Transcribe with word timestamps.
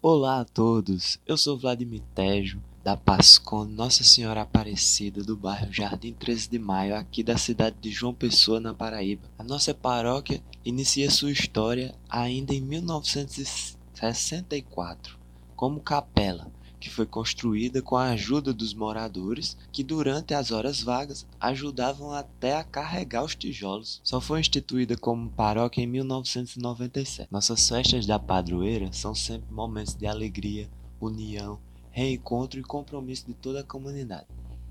Olá 0.00 0.42
a 0.42 0.44
todos, 0.44 1.18
eu 1.26 1.36
sou 1.36 1.58
Vladimir 1.58 2.00
Tejo, 2.14 2.62
da 2.84 2.96
Pascon 2.96 3.64
Nossa 3.64 4.04
Senhora 4.04 4.42
Aparecida, 4.42 5.24
do 5.24 5.36
bairro 5.36 5.72
Jardim 5.72 6.12
13 6.12 6.50
de 6.50 6.56
Maio, 6.56 6.94
aqui 6.94 7.24
da 7.24 7.36
cidade 7.36 7.74
de 7.80 7.90
João 7.90 8.14
Pessoa, 8.14 8.60
na 8.60 8.72
Paraíba. 8.72 9.28
A 9.36 9.42
nossa 9.42 9.74
paróquia 9.74 10.40
inicia 10.64 11.10
sua 11.10 11.32
história 11.32 11.96
ainda 12.08 12.54
em 12.54 12.60
1964, 12.60 15.18
como 15.56 15.80
capela, 15.80 16.48
que 16.78 16.88
foi 16.88 17.06
construída 17.06 17.82
com 17.82 17.96
a 17.96 18.10
ajuda 18.10 18.52
dos 18.52 18.72
moradores, 18.72 19.56
que 19.72 19.82
durante 19.82 20.34
as 20.34 20.50
horas 20.50 20.80
vagas 20.80 21.26
ajudavam 21.40 22.12
até 22.12 22.56
a 22.56 22.64
carregar 22.64 23.24
os 23.24 23.34
tijolos. 23.34 24.00
Só 24.04 24.20
foi 24.20 24.40
instituída 24.40 24.96
como 24.96 25.30
paróquia 25.30 25.82
em 25.82 25.86
1997. 25.86 27.28
Nossas 27.30 27.68
festas 27.68 28.06
da 28.06 28.18
padroeira 28.18 28.92
são 28.92 29.14
sempre 29.14 29.52
momentos 29.52 29.94
de 29.94 30.06
alegria, 30.06 30.68
união, 31.00 31.58
reencontro 31.90 32.60
e 32.60 32.62
compromisso 32.62 33.26
de 33.26 33.34
toda 33.34 33.60
a 33.60 33.64
comunidade. 33.64 34.26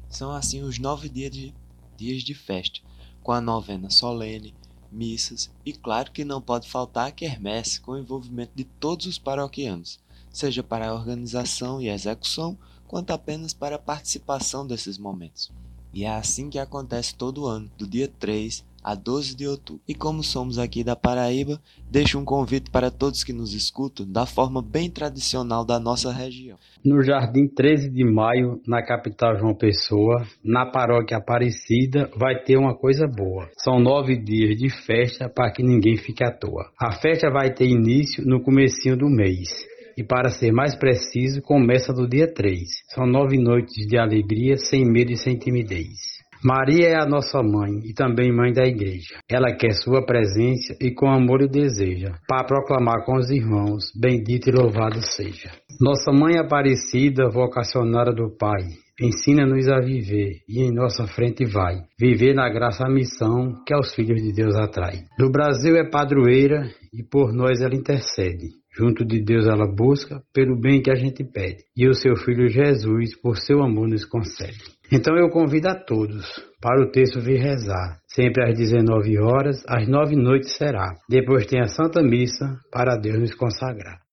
São 0.09 0.31
assim 0.31 0.62
os 0.62 0.80
nove 0.80 1.09
dias 1.09 1.31
de, 1.31 1.53
dias 1.98 2.23
de 2.23 2.34
festa, 2.34 2.80
com 3.22 3.34
a 3.34 3.42
novena 3.42 3.89
solene, 3.89 4.55
missas 4.89 5.52
e 5.66 5.73
claro 5.73 6.12
que 6.12 6.23
não 6.23 6.42
pode 6.42 6.70
faltar 6.70 7.08
a 7.08 7.12
quermesse 7.12 7.81
com 7.81 7.92
o 7.92 7.98
envolvimento 7.98 8.53
de 8.55 8.64
todos 8.64 9.05
os 9.05 9.17
paroquianos 9.17 10.00
seja 10.38 10.62
para 10.62 10.88
a 10.88 10.94
organização 10.94 11.82
e 11.82 11.90
execução, 11.90 12.55
quanto 12.88 13.12
apenas 13.12 13.54
para 13.54 13.76
a 13.76 13.80
participação 13.80 14.66
desses 14.68 14.98
momentos. 14.98 15.52
E 15.94 16.04
é 16.04 16.09
assim 16.09 16.50
que 16.50 16.59
acontece 16.59 17.16
todo 17.16 17.48
ano, 17.48 17.72
do 17.76 17.88
dia 17.88 18.08
3 18.20 18.64
a 18.84 18.94
12 18.94 19.36
de 19.36 19.48
outubro. 19.48 19.81
E 19.88 19.95
como 19.95 20.23
somos 20.23 20.59
aqui 20.59 20.84
da 20.84 20.95
Paraíba, 20.95 21.59
deixo 21.90 22.20
um 22.20 22.23
convite 22.23 22.70
para 22.70 22.92
todos 22.92 23.23
que 23.23 23.34
nos 23.34 23.54
escutam 23.54 24.05
da 24.09 24.26
forma 24.26 24.62
bem 24.62 24.92
tradicional 24.92 25.66
da 25.66 25.80
nossa 25.80 26.12
região. 26.14 26.58
No 26.86 27.02
Jardim 27.02 27.48
13 27.48 27.90
de 27.90 28.06
Maio, 28.06 28.62
na 28.67 28.86
capital 28.86 29.38
João 29.39 29.56
Pessoa, 29.56 30.23
na 30.44 30.67
paróquia 30.67 31.17
Aparecida, 31.17 32.11
vai 32.16 32.44
ter 32.44 32.58
uma 32.58 32.76
coisa 32.78 33.08
boa. 33.08 33.50
São 33.58 33.80
nove 33.80 34.16
dias 34.16 34.56
de 34.56 34.70
festa 34.70 35.28
para 35.28 35.52
que 35.52 35.64
ninguém 35.64 35.98
fique 35.98 36.23
à 36.23 36.31
toa. 36.31 36.70
A 36.80 36.92
festa 36.92 37.31
vai 37.31 37.54
ter 37.54 37.66
início 37.66 38.23
no 38.23 38.42
comecinho 38.42 38.95
do 38.95 39.09
mês 39.09 39.66
e, 39.98 40.03
para 40.03 40.30
ser 40.30 40.52
mais 40.52 40.76
preciso, 40.76 41.42
começa 41.42 41.92
do 41.92 42.08
dia 42.08 42.31
3. 42.31 42.62
São 42.94 43.08
nove 43.08 43.38
noites 43.38 43.88
de 43.88 43.98
alegria, 43.98 44.56
sem 44.58 44.86
medo 44.86 45.12
e 45.12 45.17
sem 45.17 45.36
timidez. 45.36 46.17
Maria 46.44 46.89
é 46.89 46.95
a 46.95 47.06
nossa 47.06 47.42
mãe 47.42 47.80
e 47.84 47.94
também 47.94 48.31
mãe 48.31 48.54
da 48.54 48.64
igreja. 48.64 49.16
Ela 49.28 49.56
quer 49.56 49.73
sua 49.73 50.06
presença 50.06 50.76
e 50.80 50.92
com 50.92 51.09
amor 51.09 51.42
o 51.42 51.48
deseja, 51.48 52.14
para 52.28 52.45
proclamar 52.45 53.04
com 53.06 53.17
os 53.17 53.31
irmãos, 53.31 53.86
bendito 54.00 54.50
e 54.50 54.52
louvado 54.52 55.02
seja. 55.02 55.50
Nossa 55.81 56.11
mãe 56.11 56.38
Aparecida, 56.38 57.30
vocacionária 57.30 58.14
do 58.14 58.30
Pai, 58.38 58.61
ensina-nos 59.02 59.67
a 59.67 59.80
viver 59.80 60.42
e 60.48 60.61
em 60.61 60.72
nossa 60.72 61.08
frente 61.08 61.45
vai, 61.45 61.82
viver 62.00 62.34
na 62.34 62.50
graça 62.50 62.86
a 62.86 62.89
missão 62.89 63.64
que 63.66 63.73
aos 63.73 63.94
filhos 63.94 64.22
de 64.22 64.32
Deus 64.32 64.56
atrai. 64.56 65.06
Do 65.17 65.32
Brasil 65.32 65.76
é 65.76 65.89
padroeira 65.89 66.70
e 66.94 67.04
por 67.04 67.34
nós 67.34 67.61
ela 67.61 67.76
intercede. 67.76 68.48
Junto 68.78 69.03
de 69.03 69.23
Deus 69.23 69.47
ela 69.47 69.66
busca 69.66 70.22
pelo 70.31 70.56
bem 70.59 70.81
que 70.81 70.92
a 70.92 70.95
gente 70.95 71.23
pede, 71.23 71.64
e 71.75 71.88
o 71.88 71.94
seu 71.95 72.16
Filho 72.16 72.47
Jesus, 72.47 73.20
por 73.20 73.38
seu 73.38 73.64
amor, 73.64 73.88
nos 73.88 74.06
concede. 74.06 74.78
Então 74.92 75.17
eu 75.17 75.30
convido 75.30 75.67
a 75.67 75.75
todos 75.75 76.25
para 76.61 76.81
o 76.81 76.92
texto 76.92 77.20
vir 77.20 77.39
rezar. 77.39 78.00
Sempre 78.08 78.50
às 78.50 78.58
19 78.58 79.17
horas, 79.20 79.64
às 79.67 79.88
nove 79.88 80.16
noites 80.16 80.55
será. 80.55 80.95
Depois 81.09 81.45
tem 81.45 81.59
a 81.59 81.67
Santa 81.67 82.02
Missa 82.02 82.58
para 82.72 82.95
Deus 82.95 83.20
nos 83.20 83.33
consagrar. 83.33 84.00